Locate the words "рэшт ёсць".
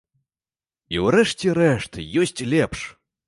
1.59-2.35